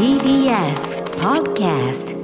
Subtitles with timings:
[0.00, 2.16] TBS Podcast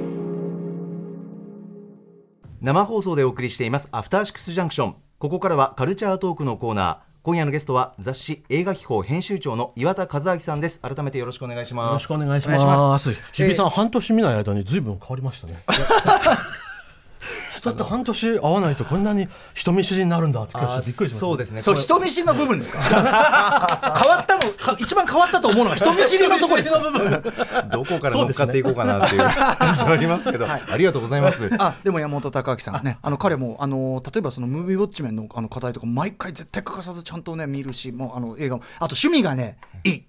[2.59, 6.97] 生放送でお送りしていますアフターシックスジャンクションここからはカルチャートークのコーナー。
[7.21, 10.79] 今夜のゲストは雑誌映画秘宝編集長の岩田和明さんです。
[10.79, 11.87] 改めてよろしくお願いします。
[11.87, 12.57] よろしくお願いしま。
[12.65, 13.13] ます。
[13.13, 15.63] す日比さん、半年見ない間にずいぶん変わりましたね。
[17.57, 21.19] 人って半年会わないとこんなに人見知りになるんだって気がしてびっくりしました。
[21.19, 21.61] そうですね。
[21.61, 22.79] そう人見知りの部分ですか？
[23.97, 26.79] 変わったの一番変わったと思うのが人見知りのところですか
[27.71, 29.21] どこから乗っかっていこうかなっていう
[29.57, 31.49] 感じはありますけど、ありがとうございます。
[31.59, 38.63] あでも山本隆明さんねあの彼もあの例えばそのムービーウォッチメンのあの課題とか毎回絶対欠かさずちゃんとね見るしもうあの映画も。
[38.77, 40.03] あと趣味がねいい。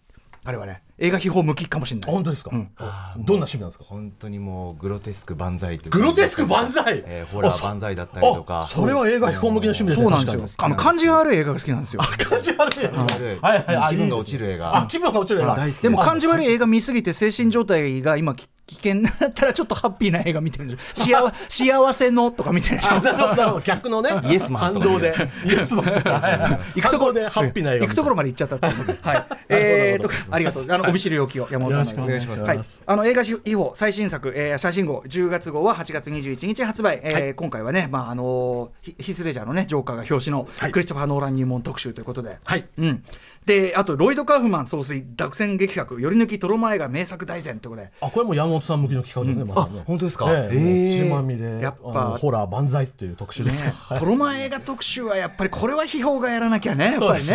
[0.44, 2.10] 彼はね映画秘宝向きかもしれない。
[2.10, 2.50] あ本当ですか？
[2.52, 2.70] うん。
[2.78, 3.84] あどんな趣味なんですか？
[3.84, 7.04] 本当にもうグロテスク万歳グロテスク万歳？
[7.06, 8.62] えーホラー万歳だったりとか。
[8.62, 10.02] あそれは映画秘宝向きの趣味ですね。
[10.02, 10.64] そうなんですよ。
[10.64, 12.02] あの感じが悪い映画が好きなんですよ。
[12.02, 12.92] 感じ悪いやつ。
[12.94, 13.38] はい。
[13.40, 14.76] はいはいあ気分が落ちる映画。
[14.76, 15.54] あ気分が落ちる映画。
[15.54, 23.60] 大好きでも感じ悪い映画見すぎて精神状態が今き危険だったらちょっとハッピーな映画見てるんです幸幸せのとか見てるでしょあなるほどなるほど。
[23.62, 24.10] 逆のね。
[24.24, 25.14] イエスマン反動で。
[25.46, 28.70] イエスマンとか行くところでハッピーな映画行くところまで行っちゃったってい。
[28.70, 30.66] うはいえーとありがとう。
[30.68, 32.78] あのお見知りおきを山本さんよろしくお願いします。
[32.78, 32.84] はい。
[32.86, 42.38] あの映画秘宝最新作、えー、最新号10月号は8月21日発売、えー今回はねまああのヒヒスレジャーのねジョーカーが表紙のクリストファー・ノーラン入門特集ということで。
[42.44, 42.66] はい。
[42.78, 43.04] うん。
[43.46, 47.90] であとロイド・カーフマン総帥独占劇画より抜きトロマ映画名作大全ということで。
[48.02, 49.54] あこれも山本さん向きの企画ですね。
[49.54, 49.80] まさにね。
[49.80, 50.26] あ本当ですか？
[50.30, 50.56] ええ。
[50.56, 53.72] ええもう血まみれやっぱホラー万歳っていう特集ですね。
[53.98, 57.08] トロマ映画特集はやっぱりこれは秘宝がやらなきゃね、やっぱりね。
[57.08, 57.30] そうです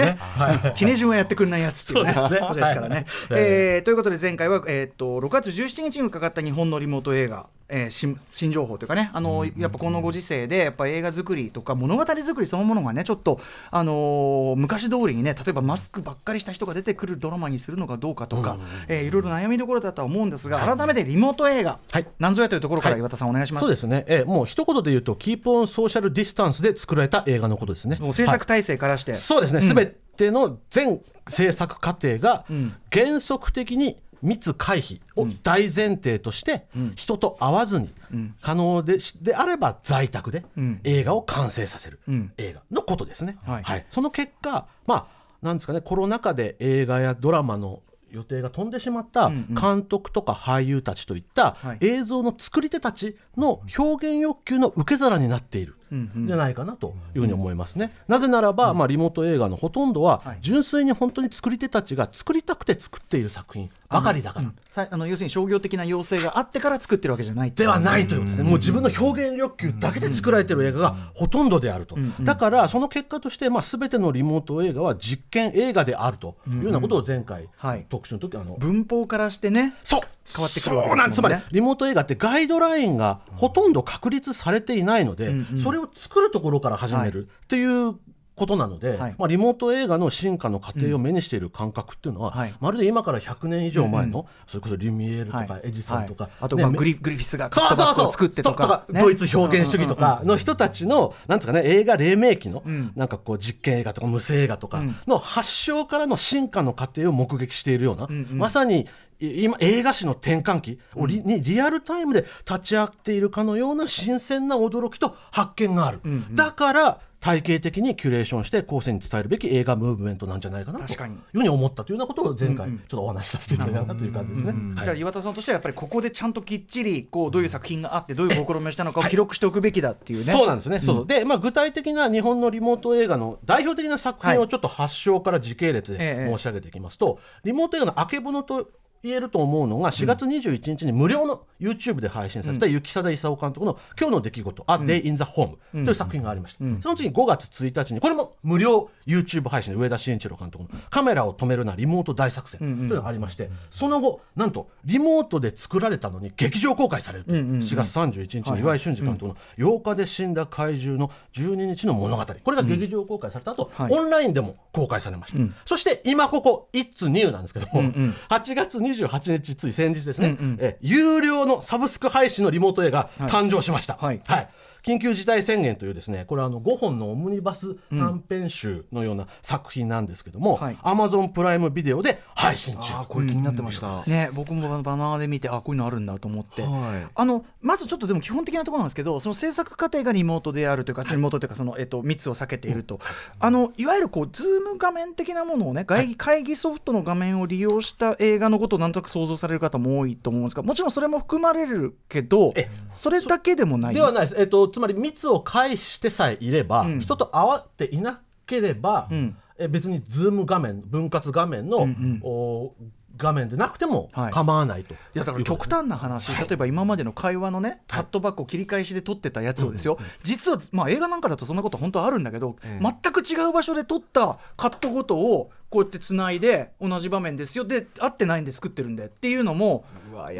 [0.63, 2.61] ね、記念順は やってくれないやつっていうね、そうですね。
[2.61, 2.95] ですからね。
[2.95, 3.05] はい。
[3.41, 13.39] えーということで、前回は、えーと6月17日に伺った日本のリモート映画、えー新新情報というかね、あのやっぱこのご時世で、やっぱ映画作りとか、物語作りそのものがね、ちょっと、
[13.71, 18.57] あのー昔通りにね、例えばマスクばっかりした人が出てくるドラマにするのかどうかとか、
[18.87, 22.07] えーいろいろ悩みどころだとは思うんですが、改めてリモート映画、はい。
[22.19, 23.47] なんぞやというところからはい岩田さん、お願い。
[23.47, 23.63] します。
[23.63, 27.97] そうですね、えーもう一言で言うと、キープオンソーシャルディスタンスで作られた映画のことですね。
[27.99, 32.75] もう制作体制からして、そうですね、すべ、ての全制作過程がん。
[32.91, 37.93] 原則的に密回避を大前提として、人と会わずに
[38.41, 40.79] 可能でしであれば在宅でん。
[40.83, 41.99] 映画を完成させる。
[42.11, 42.31] ん。
[42.37, 43.37] 映画のことですね。
[43.43, 43.85] はい。
[43.89, 45.07] その結果、まあ、
[45.41, 51.77] なんですかね、コロナ禍で映画やドラマの予定が飛んでしまった監督とか俳優たちといったはい。
[51.81, 55.73] 映像の作り手たちの表現欲求の受け皿になっている。
[55.73, 57.93] んじゃないかなというふうに思いますね。
[58.07, 60.37] なぜならば、まあ、リモート映画のほとんどははい。
[60.41, 64.51] 純粋に本当に作り手たちが作りたくて作っている作品ばかりだから。
[64.67, 77.85] さあの要するに商業的な要請があってから作ってるわけじゃないではないということですね、もう自分の表現欲求だけで作られている映画がほとんどであると、だからその結果として、まあ、全てのリモート映画は実験映画であるというようなことを前回、はい。
[77.89, 79.75] 特集の時あの文法からしてね。
[79.83, 81.13] そう変わってくるわけですね。
[81.13, 87.95] つまりリモート映画ってガイドラインがほとんど確立されていないので、それを作るところから始めるっていう
[88.35, 89.15] ことなので、はい。
[89.17, 92.53] まあ、リモート映画の進化の過程を目にしている感覚っていうのは、はい。
[92.59, 95.61] まるで今から100年以上前の、それこそリュミエールとか、はい。
[95.65, 96.33] エジソンとか、はい。
[96.41, 98.99] あと、グリグリフィスがカットバックを作ってとかね。
[98.99, 102.91] ドイツ表現主義とかの人たちのなんですかね映画黎明期のん。
[102.95, 108.87] なんかこう実験映画とか無声映画とかの発祥からの進化の過程を目撃しているような、まさに
[109.19, 116.01] い今映画史の転換期をリ,、にリアルタイムで立ち会っているかのような新鮮な驚きと発見がある、
[116.31, 120.97] だから体系的にキュレーションして後世に伝えるべき映画ムーブメントなんじゃないかなという
[121.31, 124.51] ふうに思ったというようなことを前回ちょっとお話しさせていただいたなという感じですね。
[124.51, 124.87] だはい。
[124.87, 138.69] から岩田さんとしてはやっぱりここでちゃんときっちりこうどういう作品があってどういう試みをしたのかを記録しておくべきだっていうね、そうなんですね、そうで、まあ、具体的な日本のリモート映画の代表的な作品はいをちょっと発祥から時系列えでえ申し上げていきますと、リモート映画のあけぼのと
[139.03, 163.93] 言えると思うのが4月21日に無料の YouTube で配信された雪貞勲監督の「今日の出来事 A Day in the Home」という作品がありました、その次に5月1日にこれも無料 YouTube 配信で上田慎一郎監督の「カメラを止めるなリモート大作戦」というのがありまして、その後なんとリモートで作られたのに劇場公開されるという7月31日に岩井俊二監督の「8日で死んだ怪獣の12日の物語」これが劇場公開された後、はい。
[163.93, 167.83] オンラインでも公開されました、そして今ここ「It's New」なんですけども、
[168.29, 174.21] 8月28日つい先日ですね、え有料のサブスク配信のリモート映画誕生しました、はい。
[174.25, 174.49] はい
[174.83, 180.77] 緊急事態宣言というですねこれはあの5本のオムニバス短編集のような作品なんですけども、はい。
[180.83, 182.93] アマゾンプライムビデオで配信中。
[182.93, 186.67] あーこれ気になってました、ね、僕もバナーで見てあこういうのあるんだと思って、は
[187.03, 187.07] い。
[187.13, 192.99] あのまずちょっとでも基本的なところなんですけどその制作過程がリモートであるというか、リモートというかその、えっと、密を避けていると、
[193.39, 202.69] あのいわゆるこう Zoom 画面的なものをね外会議ソフトの画面を利用した映画のことをなんとなく想像される方も多いと思うんですがもちろんそれも含まれるけどえ。
[202.91, 203.93] それだけでもない。
[203.93, 206.99] ではないです、えっと、つまり密を回避してさえいれば、うん。
[206.99, 209.37] 人と会わっていなければ、うん。
[209.57, 212.73] え別に Zoom 画面分割画面の、んお
[213.15, 214.31] 画面でなくてもはい。
[214.33, 227.65] 構わないと、いやだから極端な話、例えば今までの会話のね、カットバックを切り返しで撮ってたやつをですよ、実は、まあ、映画なんかだとそんなこと本当はあるんだけど、全く違う場所で撮ったカットごとをこうやってつないで同じ場面ですよ。
[227.65, 229.85] で合ってないんで作ってるんでっていうのも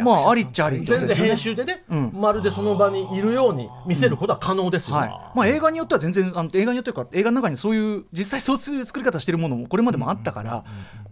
[0.03, 2.11] まあありっちゃあり全然編集でね、うん。
[2.13, 5.09] まるでその場にいるように見せることは可能ですよ、はい。
[5.35, 10.63] まあ、映画によっては全然あの映画によっては映画の中にそういう実際そういう作り方してるものもこれまでもあったから、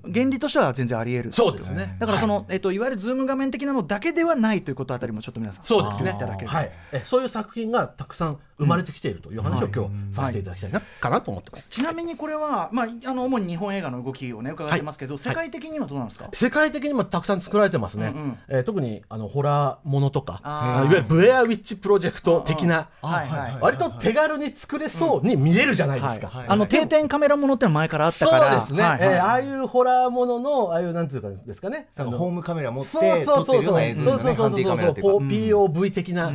[0.03, 1.95] 原理としては全然あり得るそうですね。
[1.99, 5.63] だからその、えっと、いわゆるズーム画面的なのだけではないということあたりもちょっと皆さん。
[5.63, 6.11] そうですね。
[6.15, 11.69] いただけはい、えそういう作品がたくさん生まれてきているという話を今日させていただきたいな、かなと思ってます。
[11.69, 18.39] ちなみにこれは、まあ、あの主に日本映画の動きをね伺ってますけど、世界的にはどうなんですか、世界的にもたくさん作られてますね、うんうん。
[18.47, 20.81] えー特にあのホラーものとかあー。
[20.81, 23.57] あいわゆるブレアウィッチプロジェクト的なはいはい。
[23.61, 26.27] 割と手軽に作れそうに見えるじゃないですか。
[26.27, 29.09] はいあの定点カメラものってのは前からあったそうからですね、はいはい。
[29.09, 31.87] えーああいうホラーもののああいうなんていうかですかね。
[31.95, 36.31] ホームカメラ持ってそうそうそうそう撮ってるような映像ですよねハンディカメラっていうかこう POV 的な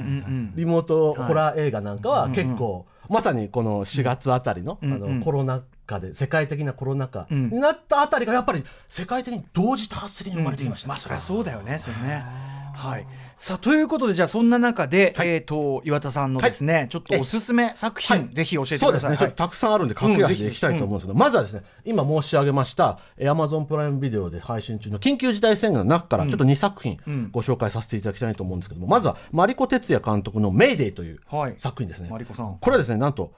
[0.55, 12.57] リモートホラー映画なんかは結構、まさにこの4月あたりの,、あのコロナ禍で世界的なコロナ禍になったあたりがやっぱり世界的に同時多発的に生まれてきました、まあそりゃそうだよねそれね。
[12.77, 13.07] はい。
[13.39, 19.19] さあということでじゃあそんな中で、えっ、と岩田さんのですね、ちょっとおすすめ作品、はいぜひ教えてそうですね、ください。
[19.19, 22.99] ちょっとたくさんあるんで駆け足でいきたいと思うんですけど、まずはですね今申し上げました
[23.29, 26.99] アマゾンプライムビデオで配信中の緊急事態宣言の中からちょっと2作品
[27.33, 31.55] ご紹介させていただきたいと思うんですけども、まずはマリコ哲也監督の「メイデー」というはい。
[31.57, 32.59] 作品ですね、マリコさん。
[32.61, 33.33] これはですねなんと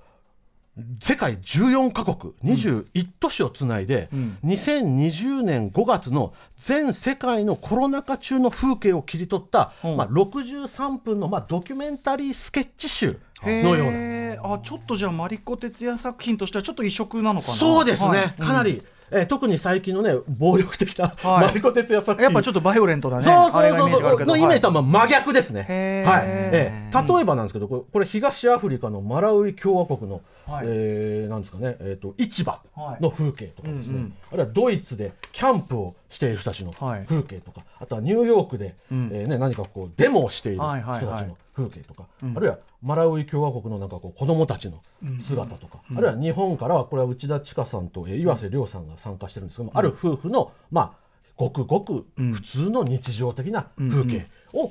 [1.02, 4.08] 世界14カ国21都市をつないで、
[4.44, 9.96] 2020年5月の全世界のコロナ禍中の風景を切り取った、うん。
[9.96, 14.54] まあ、63分の、まあ、ドキュメンタリースケッチ集のような。
[14.54, 17.54] あちょっとじゃあマリコ哲也作品としてはちょっと異色なのかな？
[17.54, 18.28] そうですね、はい。
[18.40, 21.46] かなり、えー特に最近のね暴力的な、はい。
[21.46, 22.24] マリコ哲也作品。
[22.24, 23.22] やっぱちょっとバイオレントだね。
[23.22, 24.26] そうそうそうそう。
[24.26, 26.04] のイメージとはまあ真逆ですね。
[26.06, 26.22] はい。
[26.26, 30.66] えー例えばなんですけど、これ東アフリカのマラウイ共和国の、はい。
[30.68, 32.60] えーなんですかね、えっ、と市場
[33.00, 34.10] の風景とかですね。
[34.32, 37.04] あるいはドイツでキャンプをしている人たちのはい。
[37.06, 42.06] 風景とか、あとはニューヨークで、えーね何かこうデモをしている人はいたちはいはいの風景とか、
[42.36, 44.80] あるいはマラウイ共和国のなんかこう子供たちの
[45.20, 54.64] 姿とか、あるいは日本からはこれは内田千佳さんと、えー岩瀬亮さんが参加してるんですけども、ある夫婦のまあごくごく普通の日常的な風景を、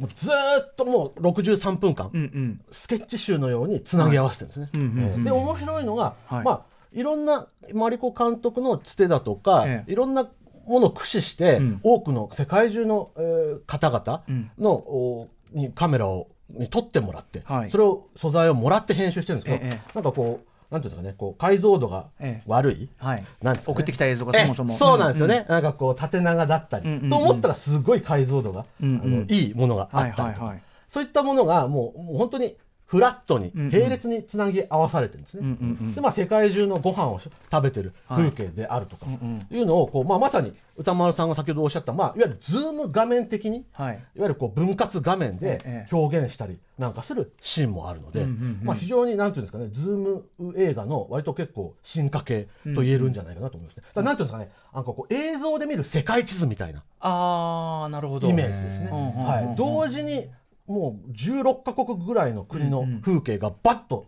[0.00, 0.32] もうずー
[0.62, 2.60] っともう63分間、うんうん。
[2.70, 4.70] スケッチ集のようにつなぎ合わせてるんですね。
[4.74, 6.44] うんうんえーで面白いのが、はい。
[6.44, 6.62] まあ
[6.92, 9.92] いろんなマリコ監督のつてだとか、ええ。
[9.92, 10.28] いろんな
[10.66, 11.80] ものを駆使して、ん。
[11.82, 14.24] 多くの世界中の、えー方々
[14.58, 17.70] の、おにカメラをに撮ってもらって、はい。
[17.70, 19.80] それを素材をもらって編集してるんですけど、ええ。
[19.94, 22.42] なんかこうなんていうんですかねこう解像度がええ。
[22.46, 23.24] 悪い、はい。
[23.42, 23.74] なんですかね。
[23.76, 24.72] 送ってきた映像がそもそも。
[24.72, 27.10] ええそうなんですよね、なんかこう縦長だったり、うんうんうん。
[27.10, 29.00] と思ったらすごい解像度が、うんうん。
[29.02, 30.62] あのいいものがあったりとか、はいはいはい。
[30.88, 32.56] そういったものがもうもう本当に
[32.86, 35.40] フラットに並列につなぎ合わされてるんですね。
[35.40, 35.94] うんうんうん。
[35.94, 39.06] でまあ、世界中のご飯をし食べてる風景であるとか
[39.50, 43.94] いうのをこう、まあ、まさに歌丸さんが先ほどおっしゃった、まあ、いわゆるズーム画面的にいはい。
[43.94, 48.26] わゆるこう分割画面でええ表現したりなんかするシーンもあるので、
[48.62, 50.24] まあ、非常になんていうんですかねズーム
[50.56, 53.84] 映画の割と結構進化系と言えるんじゃないかなと思いますね。
[53.94, 58.28] だなんていうんですかねなんかこう映像で見る世界地図みたいなああなるほど。
[58.28, 58.90] イメージですね。
[58.90, 60.28] はい、同時に
[60.66, 64.06] もう16カ国ぐらいの国の風景がバッと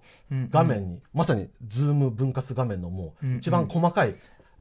[0.50, 4.14] 画面に、まさにズーム分割画面のもう一番細かい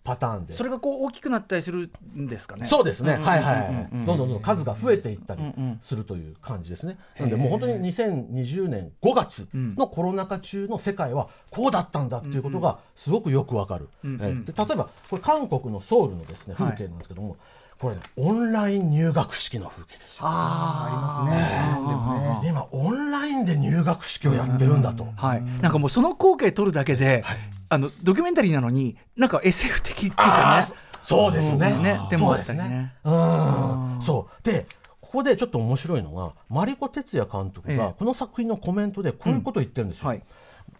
[0.06, 2.68] パターンで、それがこう大きくなったりするんですかね。
[2.68, 3.22] そうですね、うん。
[3.24, 4.16] はいはいはい、うんうんうんどん。
[4.16, 5.42] どんどんどん数が増えていったり
[5.82, 6.98] するという感じですね。
[7.18, 13.90] なのでもう本当に2020年5月のコロナ禍中の世界はこうだったんだっていうことがすごくよくわかる。
[14.04, 14.22] うんうん。
[14.22, 16.74] えで例えばこれ韓国のソウルのですねはい。
[16.74, 17.38] 風景なんですけども、
[17.80, 20.22] これねオンライン入学式の風景ですよ。
[20.22, 22.42] あーありますね。
[22.42, 25.08] で今オンラインで入学式をやってるんだと。
[25.16, 27.24] はい、なんかもうその光景撮るだけで、
[27.70, 30.76] あのドキュメンタリーなのになんか SF 的っていうかね。
[31.02, 31.74] そうですね。
[31.76, 31.84] うん。
[31.84, 32.64] ねでもあったりね。
[32.64, 32.94] そうですね。
[33.04, 34.02] うん。
[34.02, 34.44] そう。
[34.44, 34.66] で
[35.02, 37.78] ここでちょっと面白いのがマリコ哲也監督ええ。
[37.78, 40.24] がこの作品のコメントでこういうことを言ってるんですよ、はい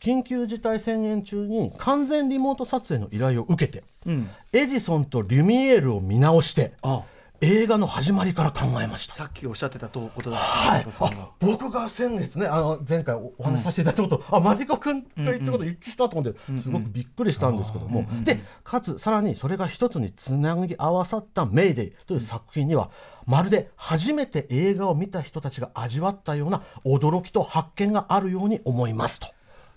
[0.02, 4.30] 緊急事態宣言中に完全リモート撮影の依頼を受けて、うん。
[4.54, 7.04] エジソンとリュミエールを見直してあ
[7.42, 9.14] 映画の始まりから考えました。
[9.14, 10.86] さっきおっしゃってたとことだはい
[11.40, 22.90] 僕が先月ねあの前回おお話しさせていただいたこと、あマリコ君が言ったこと一致したと思って、すごくびっくりしたんですけども、でかつさらにそれが一つにつなぎ合わさった「メイデイ」という作品には
[23.26, 29.28] まるで初めて映画を見た人たちが味わったような驚きと発見があるように思いますと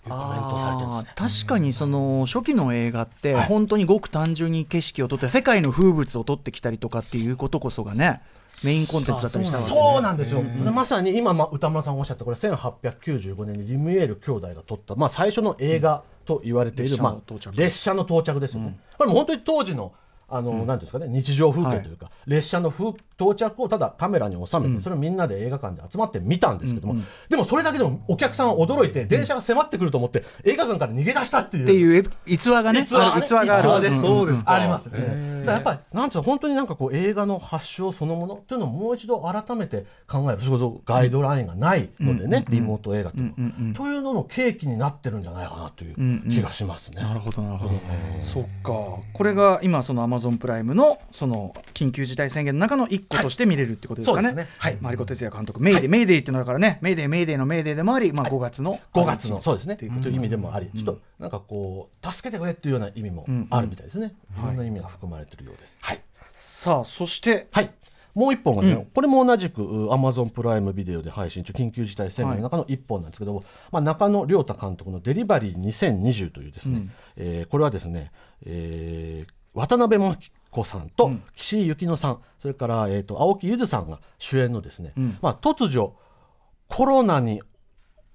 [0.03, 1.13] コメントをされてるんですね。
[1.15, 3.45] あー確かにその初期の映画ってはい。
[3.45, 8.21] 本当にごく単純に景色を撮って世界の風物を撮ってきたりとかっていうことこそがね
[8.63, 9.75] メインコンテンツだったりしたわけね。
[9.75, 19.93] そうなんですよ、まさに今、まあ、歌丸さんがおっしゃったこれ1895年にリムエール兄弟が撮った、まあ、最初の映画と言われている、列車のまあ到着列車の到着ですよね、これも本当に当時の
[20.31, 31.63] あの、なんていうんですかね日常風景というか、列車の風到着をただカメラに収めて、それをみんなで映画館で集まって見たんですけども、でもそれだけでもお客さんは驚いて電車が迫ってくると思って映画館から逃げ出したっていう。
[31.63, 33.91] っていうエ逸話がね逸話ある逸話がある。
[33.99, 35.45] そうですかありますよね。
[35.45, 40.39] やっぱりなんつうの本当になんかこう映画の発祥そのものっていうのをもう一度改めて考える。
[40.39, 47.01] それこそガイドラインがないのでね、リモート映画というのは、というのの契機になってるんじゃないかなという気がしますね。
[47.01, 47.73] なるほどなるほど、
[48.21, 48.73] そっか。
[49.13, 55.61] これが今そのアマゾンプライムのその緊急事態宣言の中の一個として見れるってことですかね,、はい真利子哲也監督。
[55.61, 56.79] メイデー、メイデーっていうのだからね。
[56.81, 59.75] メイデーメイデーのメイデーでもあり、まあ、5月の5月のそうですね。
[59.75, 64.13] という意味でもあり、ちょっとなんかこう助けてくれっていうような意味もあるみたいですね。
[64.37, 64.57] いろん。
[64.57, 65.77] な意味が含まれてるようです。
[65.81, 66.01] はい。
[66.35, 67.47] さあそして。
[67.51, 67.71] はい。
[68.15, 78.11] もう一本がですね、これも同じくアマゾンプライムビデオで配信中緊急事態宣言の中の一本なんですけども、まあ、中野亮太監督の「デリバリー2020」というですね、えーこれはですね、
[78.45, 85.93] えー渡辺真紀子さんと岸井ゆきのさん、それから、えー、と青木ゆずさんが主演のですね、まあ、突如
[86.67, 87.41] コロナに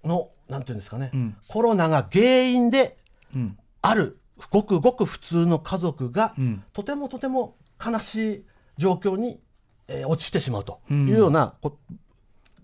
[0.04, 1.36] のなんていうんですかね、ん。
[1.48, 2.96] コロナが原因で
[3.34, 3.58] うん。
[3.82, 4.18] ある
[4.50, 6.62] ごくごく普通の家族が、ん。
[6.72, 8.44] とてもとても悲しい
[8.78, 9.40] 状況に、
[9.88, 11.78] えー落ちてしまうとんいうようなこ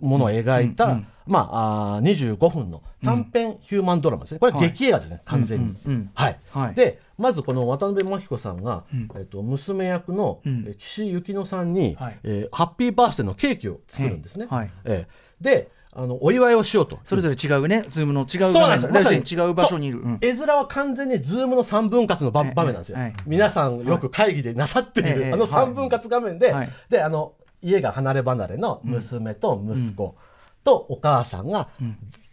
[0.00, 4.40] ものを描いた、うんうんまあ、あー25分の短編ヒューマンドラマですね。
[4.40, 4.62] これはい。
[4.62, 5.76] 劇映画ですね、完全に。
[5.87, 6.38] うんうんはい。
[6.50, 6.75] はい。
[6.75, 10.40] でまずこの渡辺真起子さんが、えっと娘役の、
[10.78, 12.19] 岸井ゆきのさんに、はい。
[12.25, 14.47] えーハッピーバースデーのケーキを作るんですね。
[14.50, 17.00] はいえーであのお祝いをしようと。
[17.04, 17.83] それぞれ違うね。
[17.88, 20.09] ズームの違う違う場所にいる、う。
[20.09, 20.19] ん。
[20.21, 26.71] 絵面は完全にズームの3分割の場面なんですよ、はい皆さんよく会議でなさっている、ええあの3分割画面で、はい。
[26.88, 30.17] であの家が離れ離れの娘と息子
[30.64, 31.69] とお母さんが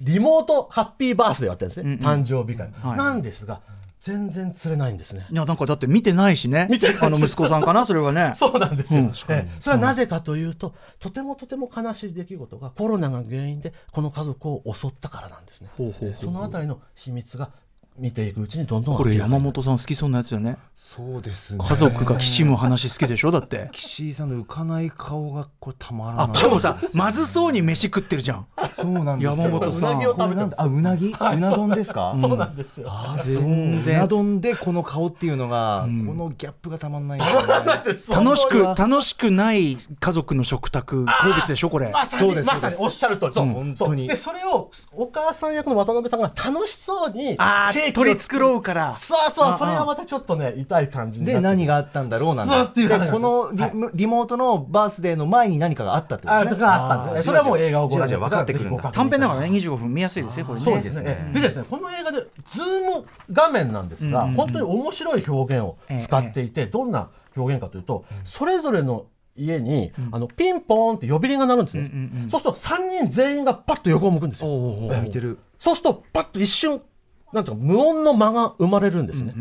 [0.02, 2.24] リモートハッピーバースデーをやってるんですね、うんうん。
[2.24, 2.98] 誕生日会、はい。
[2.98, 3.62] なんですが
[4.00, 5.26] 全然釣れないんですね。
[5.30, 8.32] いやなんかだって見てないしね見てないあの息子さんかなそれはね。
[8.36, 9.08] そうなんですよ、うん。
[9.08, 9.48] ええ。
[9.60, 15.70] それはなぜかというと、とてもとても悲しい出来事がコロナが原因でこの家族を襲ったからなんですね。
[16.16, 17.50] そのあたりの秘密が
[17.98, 20.58] 見ていくうちにどんどんこれ山本さん好きそうなやつよね。
[20.76, 21.66] そうですね。
[21.68, 23.32] 家族がきしむ話好きでしょ？
[23.32, 23.70] だって。
[23.72, 26.28] 岸井さんの浮かない顔がこれたまらない。
[26.32, 28.46] あしかもさまずそうに飯食ってるじゃん。
[28.76, 29.36] そうなんですよ。
[29.36, 29.92] 山本さん。
[29.92, 32.88] うなぎを食べてあうなぎ、うな丼ですか、そうなんですよ。
[32.90, 33.98] あ全然。
[33.98, 37.22] うな丼でこの顔っていうのが、このギャップがたまんないん
[37.84, 38.26] ですよね。
[38.26, 41.90] 楽しく楽しくない家族の食卓好物でしょこれ。
[41.90, 43.34] まさそうですにまさにおっしゃる通り。
[43.34, 43.54] そううん。
[43.54, 44.04] 本当に。
[44.04, 44.16] そう。
[44.16, 48.94] でそれをお母さん役の渡辺さんが楽しそうにあケ取り繕うから。
[48.94, 56.50] そうそうあそれがまたちょっとね痛い感じで何があったんだろうなんってこのリ,、リモートのバースデーの前に何かがあったってことね。
[56.52, 60.66] とかあったんですねそれはもう映画をご覧分かってくる短編だからね25分見やすいですよこれね。
[60.66, 61.32] そうですね。
[61.34, 62.20] でですね、この映画で
[62.52, 71.92] ズーム画面なんですが、本当に面白い表現を使っていて、どんな表現かというと、それぞれの家に、あのピンポーンって呼び鈴が鳴るんですね。
[72.30, 74.48] そうすると3人全員がパッと横を向くんですよ。
[75.60, 76.82] そうするとパッと一瞬
[77.34, 79.34] なんていうか無音の間が生まれるんですね。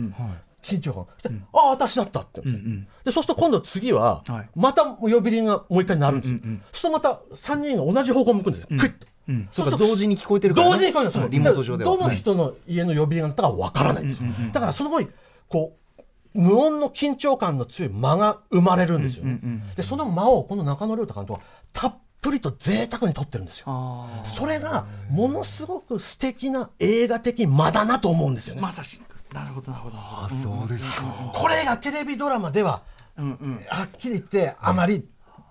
[0.62, 1.06] 緊張感。
[1.22, 2.86] でああ私だったって言うんですよ。
[3.04, 4.48] でそうすると今度次は、はい。
[4.56, 6.38] また呼び鈴がもう一回鳴るんですよ。
[6.38, 8.66] そうするとまた3人が同じ方向を向くんですよ。
[8.68, 9.06] クイッと。
[9.28, 9.48] うん。
[9.50, 11.28] そうか同時に聞こえてるから、ね、同時に聞こえるんですよ。
[11.28, 11.96] リモート上では。
[11.96, 15.08] どの人の家の呼び鈴が鳴ったかわからないんですよ、だからその後に
[15.48, 19.40] こう無音の緊張感の強い間が生まれるんですよね、
[19.74, 21.40] でその間をこの中野亮太監督は
[21.72, 23.66] たっぷりと贅沢に撮ってるんですよ。
[23.68, 29.00] あそれがものすごく素敵な映画的間だなと思うんですよね、ーまさし
[29.32, 29.96] なるほどなるほど。
[29.96, 31.02] あそうですか、
[31.34, 32.82] これがテレビドラマでは
[33.16, 33.64] うんうん。
[33.68, 35.06] はっきり言ってあまり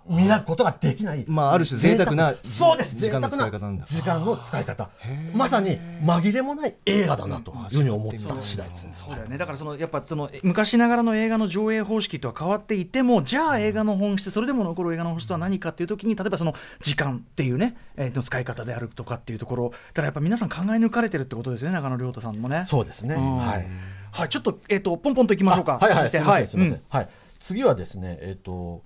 [0.07, 2.95] 見らことができない、まあある種贅沢なそうです。
[2.95, 4.89] 時間の使い方時間の使い方。
[5.33, 8.89] まさに紛れもない映画だなというふうに思った次第ですね。
[8.93, 9.37] そうだよね。
[9.37, 22.63] だからそのやっぱその昔ながらの映画の上映方式とは変わっていてもじゃあ映画の本質それでも残る映画の本質は何かっていう時に例えばその時間っていうね、えーの使い方であるとかっていうところだからやっぱ皆さん考え抜かれてるってことですよね中野亮太さんもね。
[22.65, 23.15] そうですね。
[23.15, 23.37] うん。
[23.37, 23.65] はい。
[24.11, 25.77] はい、ちょっと,、えー、とポンポンといきましょうか。
[25.81, 26.09] あはいはい。
[26.09, 26.83] すみませんすみません、うん。
[26.89, 27.09] はい。
[27.39, 28.83] 次はですねえっ、と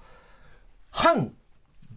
[0.90, 1.34] 反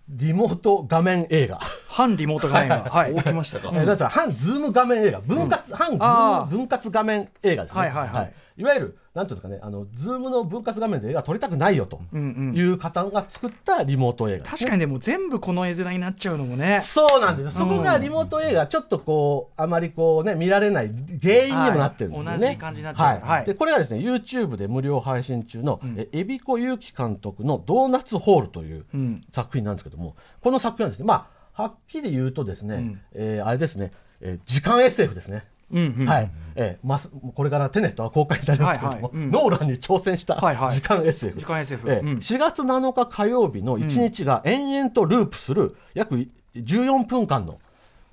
[0.09, 1.61] リモート画面映画。
[1.93, 3.13] 反リモート画面が、 はい。
[3.13, 5.21] そうきましたかえーだから反ズーム画面映画。
[5.21, 7.81] 分割、反ズあーーム分割画面映画ですね。
[7.81, 8.33] はいはいはい。
[8.57, 8.65] い。
[8.65, 9.61] わゆるなんていうんですかね。
[9.63, 12.01] あのズームの分割画面で映画撮りたくないよと。
[12.15, 16.81] いう方が作ったリモート映画確かにでも全部この絵面になっちゃうのもね。
[16.81, 17.51] そうなんですよ。
[17.53, 20.91] そこがリモート映画ちょっとこうあまりこうね見られない
[21.23, 22.41] 原因にもなってるんですよね、はい。
[22.41, 23.33] 同じ感じになっちゃうから。
[23.35, 23.45] はい。
[23.45, 29.21] でこれがですね YouTube で無料配信中の、え海老子祐希監督の「ドーナツホール」といううん。
[29.31, 33.01] 作品なんですけどもこの作品はですねまあはっきり言うとですね、ん。
[33.15, 33.91] えーあれですね、
[34.21, 35.45] えー時間 SF ですね。
[35.71, 36.09] うんうん。
[36.09, 39.31] はい、えーますこれからテネットは公開になりますけども、はいはいうん。
[39.31, 40.71] ノーランに挑戦したはいはい。
[40.71, 42.09] 時間 SF、時間 SF えーうん。
[42.19, 46.15] 4月7日火曜日の1日が延々とループする約
[46.55, 47.61] 14分間の、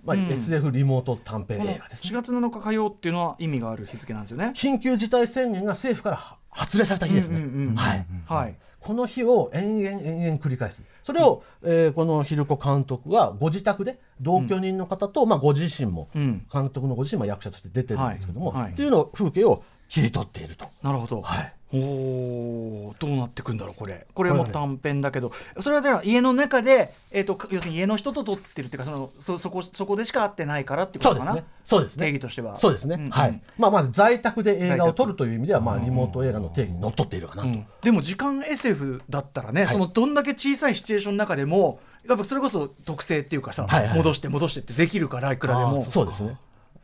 [0.03, 0.29] まあうん。
[0.29, 2.19] SF リモート短編映画です、ね。
[2.19, 4.51] 4月7日火曜っていうのは意味がある日付なんですよね。
[4.53, 7.39] 緊急事態宣言が政府からは発令された日ですね、
[7.75, 8.55] はい、はい。
[8.79, 10.83] この日を延々延々繰り返す。
[11.03, 16.45] それを、えーこの昼子監督はご自宅で同居人の方と、まあ、ご自身も、うん。
[16.51, 18.62] 監督のご自身も役者として出てるんですけども、はい。
[18.63, 18.71] はい。
[18.71, 20.65] っていうのを風景を切り取っていると。
[20.81, 21.21] なるほど。
[21.21, 24.07] はいおおどうなってくんだろうこれ。
[24.13, 25.31] これも短編だけど。
[25.61, 31.43] それはじゃあ家の中で、えー、と要するに家の人と撮ってるっていうかそのそそこそこでしか会ってないからってことかな？
[31.63, 32.07] そうですね。
[32.07, 32.57] 定義としては。
[32.57, 32.95] そうですね。
[32.95, 33.01] うん。
[33.03, 33.09] うん。
[33.11, 33.41] はい。
[33.57, 37.49] まあまず在宅で映画を撮るという意味では、まあリモート映画の定義にのっとっているかなと。
[37.49, 37.65] うん。
[37.81, 45.83] でも時間 SF だったらね、そのどんだけ小さいシチュエーションの中でもやっぱそれこそ特性っていうかさ、はいはい戻して戻してってできるからいくらでも。
[45.83, 46.38] そうですね。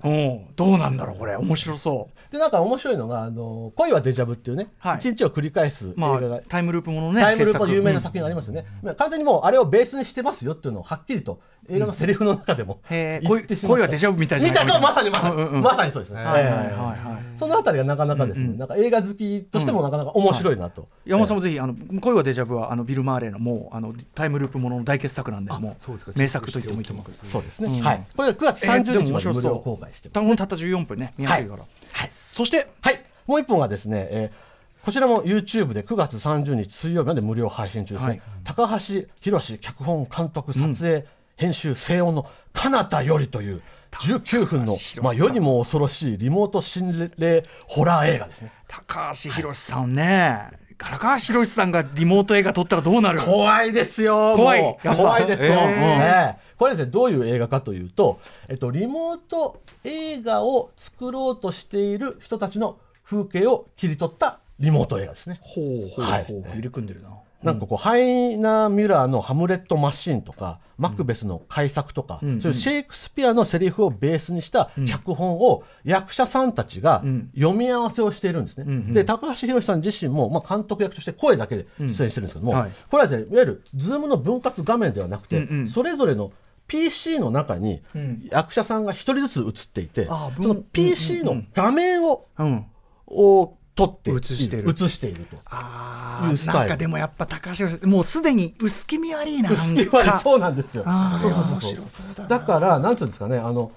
[0.09, 0.55] うん。
[0.55, 1.35] どうなんだろうこれ。
[1.35, 2.31] 面白そう。
[2.31, 4.97] でなんか面白いのがあの恋はデジャブっていうね、はい。
[4.97, 8.65] 一日を繰り返す映ま画があタイムループものねタイムループの有名な作品がありますよね。
[8.81, 13.73] まあ完全にもうあれをベースにしてますよっていうのをはっきりと映画のセリフの中でもへー言ってしまった。
[13.75, 15.51] 恋はデジャブみたいじゃないみたいまさにまさに、うんうん。
[15.53, 16.23] うんまさにそうですね。
[16.23, 17.23] はいはいはいえはい。
[17.35, 20.87] えそのあたりがなかなかですね、なんか映画好きとしてもなかなか面白いなと。
[21.05, 26.11] 山本さんもぜひあの恋はデジャブはあのビル・マーレーのもうあのタイムループものの大傑作なんでもうそうですか。
[26.15, 27.77] 名作と言ってもいいと思うそうですね。
[27.79, 27.85] うん。
[27.85, 28.03] はい。
[28.15, 32.07] これが9月えーで30も面白そう日まで無料公開してます、たったった14分ね見やすいから、はい。
[32.09, 33.03] そしてはい。
[33.25, 38.09] もう一本がですね、えーこちらも YouTube で9月30日水曜日まで無料配信中ですね。
[38.09, 38.21] はい。
[38.43, 41.05] 高橋宏脚本監督撮影、
[41.37, 48.51] 編集声音の彼方よりという19分のまあ世にも恐ろしいリモート心霊ホラー映画ですね。
[48.67, 50.51] 高橋宏さんね。
[50.77, 53.21] 高橋宏さんがリモート映画撮ったらどうなる？
[53.21, 54.35] 怖いですよ。
[54.35, 54.77] 怖い。
[54.83, 55.53] 怖いですよ。
[55.53, 65.39] えーええこれですね、どういう映画かというと、えっと、リモート映画を作ろうとしている人たちの風景を切り取ったリモート映画ですね。
[65.41, 66.43] ほうほうはいほう。
[66.49, 67.09] 入り組んでるな、
[67.43, 72.41] なんかこう、ハイナー・ミュラーの「ハムレット・マシーン」とか、マクベスの改作とか、ん。
[72.41, 77.29] そういうシェイクスピアのセリフをベースにした脚本を役者さんたちがん。
[77.35, 78.63] 読み合わせをしているんですね。
[78.65, 78.93] んうん。
[78.93, 82.71] で高橋洋さん自身も、まあ、監督役として声だけで出演してるんですけども、はい。
[82.89, 85.67] これはですねいわゆるズームの分割画面ではなくて、うんうん。
[85.67, 86.31] それぞれの
[86.67, 88.27] PC の中にん。
[88.31, 92.65] 役者さんが一人ずつ映っていて、ああその分 PC の画面を,、うん。
[93.07, 94.69] を撮って映してる。
[94.69, 95.37] 映していると。
[95.45, 96.59] あいうスタイル。
[96.59, 100.83] なんかでもやっぱ高橋もうすでに薄気味悪いな薄気味悪いそうなんですよ。
[101.21, 102.27] そうそうそうそう。
[102.27, 103.71] だからなんていうんですかねあの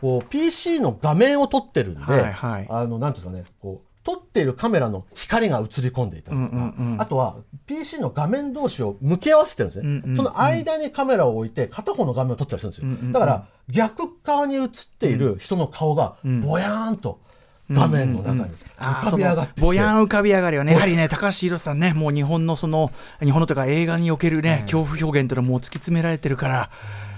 [0.00, 2.66] こう PC の画面を撮ってるんで、はいはい。
[2.70, 7.00] あのなんていうんですかねこう撮っているカメラの光が映り込んでいたりとか、うんうんうん。
[7.00, 7.36] あとは
[7.66, 10.16] PC の画面同士を向き合わせてるんですね、うんうんうん。
[10.16, 13.12] その間にカメラを置いて片方の画面を撮ったりするんですよ、うんうんうん。
[13.12, 17.20] だから逆側に映っている人の顔がぼやーんと
[17.70, 22.90] 画面の中に浮かび上がってきて、ぼやん浮かび上がりはねやはりね高橋洋さんねもう日本のその
[23.22, 26.70] 日本のというか映画におけるね、恐怖表現というのはもう突き詰められてるから。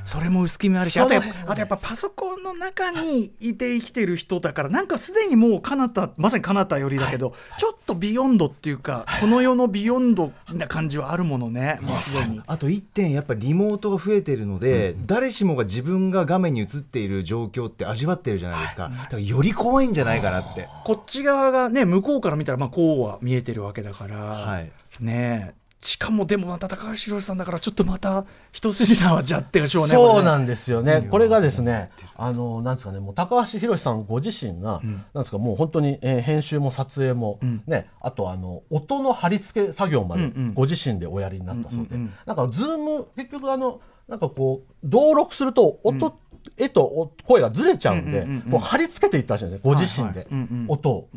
[0.04, 12.40] それも薄気味あるしあとやっぱあとやっぱパソコンの中にいて生きてる人だからなんかすでにもう彼方まさに彼方よりだけど、ちょっと beyond っていうか、この世の beyond な感じはあるものねもうすでに。
[12.46, 29.94] あと1点やっぱリモートが増えてるので、誰しもが自分が画面に映っている状況って味わってるじゃないですか、だからより怖いんじゃないかなって、こっち側がね向こうから見たらまあこうは見えてるわけだから、はい、ねえしかもでもまた高橋宏さんだからちょっとまた一筋縄じゃってでしょうね。
[29.94, 34.80] そうなんんですよね、これがですね、あのなんですかね、もう高橋宏さんご自身が、
[35.12, 46.14] なんですか、もう本当に、えー編集も撮影も、ね、あとあの音の貼り付け作業までご自身でおやりになったそうで、なんか、ズーム、結局あの、なんかこう、登録すると音、
[46.56, 50.32] 絵とお声がずれちゃうんで、こう貼り付けていったらしいんですね、ご自身で、はいはい。
[50.32, 51.08] うんうん音を。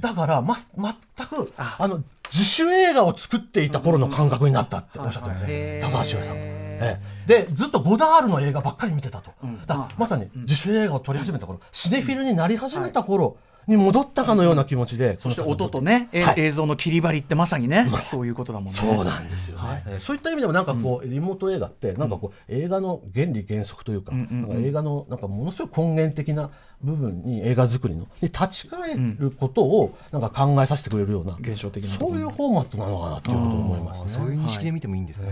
[0.00, 1.86] だから、ま、全くあ。
[1.86, 6.36] の自主映画を作っていた頃の感覚になったっておっしゃってますね、高橋宏さん。
[6.36, 7.20] ええ。
[7.26, 9.32] でずっとゴダールの映画ばっかり見てたと、
[9.66, 13.36] だまさに自主映画を撮り始めた頃、シネフィルになり始めた頃
[13.66, 16.40] に戻ったかのような気持ちで、そして音とね、えはい。
[16.40, 18.72] 映像の切り張りってまさにね、そういうことだもんね。
[18.72, 24.12] そうなんですよね、えーそういった意味でもなんかこう、リモート映画ってなんかこう、映画の原理原則というか
[24.52, 26.50] 映画のなんかものすごい根源的な
[26.82, 28.06] 部分に映画作りの。
[28.20, 34.08] に立ち返ることをなんか考えさせてくれるような、現象的なそういうフォーマットなのかなということを思いますね。
[34.08, 35.28] そういう認識で見てもいいんですね、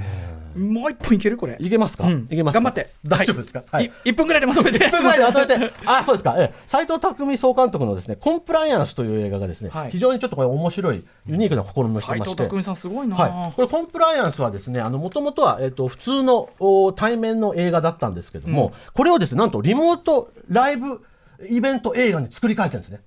[0.57, 1.37] もう一分いける？
[1.37, 1.57] これ。
[1.59, 2.29] いけますか、うん。
[2.31, 2.61] いけますか？
[2.61, 2.91] 頑張って。
[3.05, 3.87] 大丈夫ですか、はい。
[3.87, 4.11] い。
[4.11, 4.79] 1分ぐらいでまとめて。
[4.79, 9.91] 1分ぐらいでまとめて、あ、そうですか、ええ斉藤匠総監督のですね、コンプライアンスという映画がですね、はい。
[9.91, 12.43] 非常にちょっとこれ面白い、ユニークな試みをして斉まして。
[12.43, 21.01] 藤匠さんすごいな、はい、これコンプライアンスはですね、あの、もともとは、えっ、と、普通のお対面の映画だったんですけども、これをですね、なんとリモートライブ
[21.49, 23.01] イベント映画に作り変えてるんですね。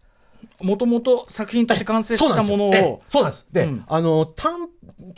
[0.62, 3.46] もともと作品として完成したものええをそうなんです。
[3.52, 3.86] で、うん。
[3.88, 4.70] あの短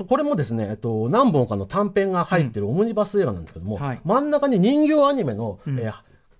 [0.07, 4.01] これもですね、えっと何本かの短編が入ってるオムニバス映画なんですけども、はい。
[4.03, 5.93] 真ん中に人形アニメの、えー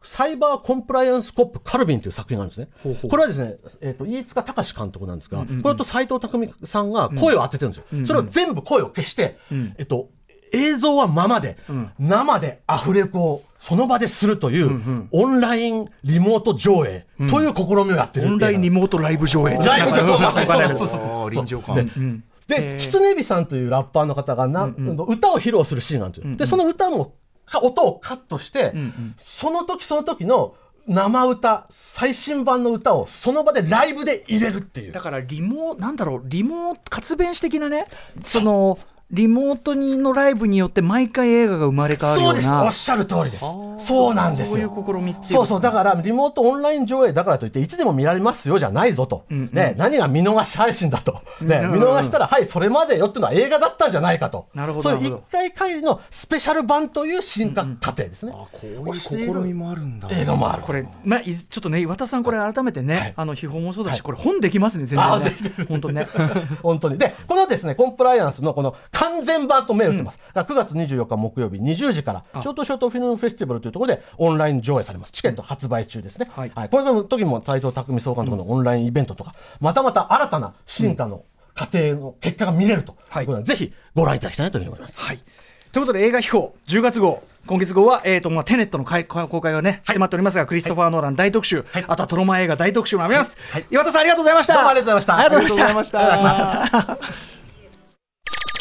[0.06, 2.68] サイバーコンプライアンスコップカルビンという作品があるんですね。
[2.84, 3.10] ほうほう。
[3.10, 8.06] これはですね、えっと飯塚隆監督なんですが、これと斉藤匠さんが声を当ててるんですよ。
[8.06, 9.38] それを全部声を消して、
[9.78, 10.10] えっと
[10.52, 11.58] 映像はままで、
[11.98, 19.56] 生でアフレコをその場でするという、オンラインリモート上映という試みをやってるオンラインリモモートライブ上映。
[19.56, 21.00] ライブ上映そうそうそうそう。
[21.00, 21.86] そうあー臨場感。
[22.46, 26.36] で、で、キツネビさんというラッパーの方がな、歌を披露するシーンなんですよ。
[26.36, 27.14] で、その歌も、
[27.46, 28.74] か音をカットして、
[29.18, 34.92] その時その時の生歌、最新版の歌をその場でライブで入れるっていう。
[34.92, 35.00] だ。
[35.00, 37.86] からリモなんだろうリモート活弁士的なね
[38.26, 38.78] その
[39.12, 42.50] リモートにのライブによって毎回映画が生まれ変わるよそううです。
[42.50, 43.46] おなっしゃる通りです。
[43.78, 44.70] そうなんですよ。
[44.72, 45.62] そういう試みっていうそうそう。
[45.62, 49.26] だから、リモートオンライン上映だからといって、いつでも見られますよじゃないぞと。
[49.30, 51.22] ね、何が見逃し配信だと。
[51.42, 54.48] ね、うん見逃したら、はい、それまでよっていうのは映画だったんじゃないかと。
[54.56, 58.32] なるほどそういう一回限りのスペシャル版という進化過程ですね。
[58.32, 60.64] こういう試みもあるんだ映画もある。
[60.64, 66.08] これ、まあ、ちょっとね岩田さんこれ改めてね、はいあの秘宝もそうだし、はいこれ本できますね全あ然ねぜひ本当にね
[66.64, 66.98] 本当に。
[66.98, 70.20] で、このですね、コンプライアンスのこの完全版と銘打ってます。
[70.34, 75.12] だから9月24日木曜日20時から、ショートショートフィルムフェスティバルというところでオンライン上映されます。
[75.12, 76.30] チケット発売中ですね。
[76.36, 76.52] はい。
[76.52, 82.96] これの時も斉藤匠総監督のオンラインイベントとか、またまた新たな進化の過程の結果が見れると。
[83.10, 83.44] はい。
[83.44, 85.02] ぜひご覧いただきたいなと思います。
[85.02, 85.20] はい。
[85.72, 93.38] ということで映画秘宝10月号今月号は、えーとまあ、テネットの開公開がね、迫っておりますがクリストファー・ノーラン大特集、あとはトロマン映画大特集もあります、
[93.72, 94.54] 岩田さんありがとうございました。
[94.54, 95.16] どうもありがとうございました。
[95.16, 95.92] ありがとうございまし
[97.20, 97.33] た